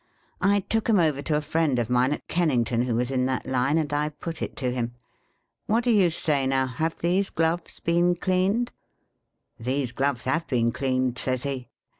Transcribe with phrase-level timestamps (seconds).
[0.41, 3.45] I took 'em over to a friend of mine at Kennington, who was in that
[3.45, 4.95] line, and I put it to him.'
[5.67, 6.65] What do you say now?
[6.65, 8.71] Have these gloves been cleaned
[9.57, 11.69] 1 ''These gloves have been cleaned,' says he.